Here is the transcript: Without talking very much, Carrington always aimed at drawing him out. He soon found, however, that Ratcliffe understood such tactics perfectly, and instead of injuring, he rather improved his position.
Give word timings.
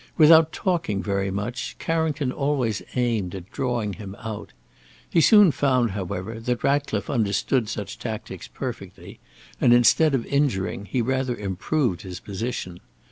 Without 0.17 0.51
talking 0.51 1.03
very 1.03 1.29
much, 1.29 1.75
Carrington 1.77 2.31
always 2.31 2.81
aimed 2.95 3.35
at 3.35 3.51
drawing 3.51 3.93
him 3.93 4.15
out. 4.17 4.51
He 5.07 5.21
soon 5.21 5.51
found, 5.51 5.91
however, 5.91 6.39
that 6.39 6.63
Ratcliffe 6.63 7.07
understood 7.07 7.69
such 7.69 7.99
tactics 7.99 8.47
perfectly, 8.47 9.19
and 9.61 9.73
instead 9.73 10.15
of 10.15 10.25
injuring, 10.25 10.85
he 10.85 11.03
rather 11.03 11.37
improved 11.37 12.01
his 12.01 12.19
position. 12.19 12.79